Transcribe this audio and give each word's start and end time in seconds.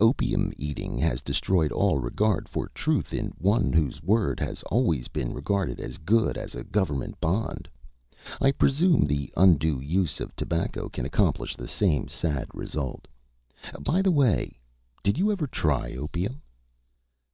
Opium 0.00 0.50
eating 0.56 0.96
has 1.00 1.20
destroyed 1.20 1.70
all 1.70 1.98
regard 1.98 2.48
for 2.48 2.68
truth 2.70 3.12
in 3.12 3.34
one 3.36 3.70
whose 3.70 4.02
word 4.02 4.40
had 4.40 4.62
always 4.70 5.08
been 5.08 5.34
regarded 5.34 5.78
as 5.78 5.98
good 5.98 6.38
as 6.38 6.54
a 6.54 6.64
government 6.64 7.20
bond. 7.20 7.68
I 8.40 8.52
presume 8.52 9.04
the 9.04 9.30
undue 9.36 9.80
use 9.82 10.20
of 10.20 10.34
tobacco 10.36 10.88
can 10.88 11.04
accomplish 11.04 11.54
the 11.54 11.68
same 11.68 12.08
sad 12.08 12.46
result. 12.54 13.06
By 13.78 14.00
the 14.00 14.10
way, 14.10 14.58
did 15.02 15.18
you 15.18 15.30
ever 15.30 15.46
try 15.46 15.92
opium?" 15.96 16.40